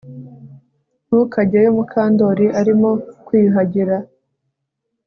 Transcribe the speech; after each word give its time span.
Ntukajyeyo 1.05 1.69
Mukandoli 1.77 2.45
arimo 2.59 2.89
kwiyuhagira 3.25 3.97